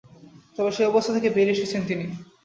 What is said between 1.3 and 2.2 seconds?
বেরিয়ে এসেছেন তিনি।